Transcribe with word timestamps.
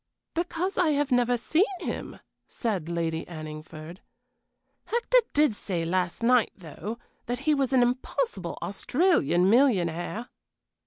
"Because 0.33 0.79
I 0.79 0.93
have 0.93 1.11
never 1.11 1.37
seen 1.37 1.63
him," 1.79 2.19
said 2.49 2.89
Lady 2.89 3.23
Anningford. 3.27 3.99
"Hector 4.85 5.19
did 5.33 5.53
say 5.53 5.85
last 5.85 6.23
night, 6.23 6.49
though, 6.57 6.97
that 7.27 7.41
he 7.41 7.53
was 7.53 7.71
an 7.71 7.83
impossible 7.83 8.57
Australian 8.63 9.47
millionaire." 9.47 10.29